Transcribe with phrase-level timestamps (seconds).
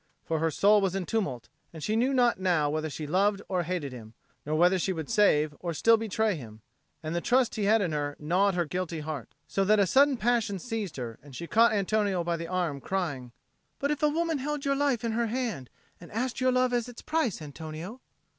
[0.25, 3.61] For her soul was in tumult, and she knew not now whether she loved or
[3.61, 4.15] hated him,
[4.47, 6.61] nor whether she would save or still betray him.
[7.03, 9.35] And the trust he had in her gnawed her guilty heart.
[9.47, 13.31] So that a sudden passion seized her, and she caught Antonio by the arm, crying,
[13.77, 15.69] "But if a woman held your life in her hand
[15.99, 18.01] and asked your love as its price, Antonio?"